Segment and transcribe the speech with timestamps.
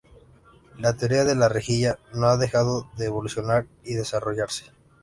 [0.79, 4.65] La teoría de la rejilla no ha dejado de evolucionar y desarrollarse.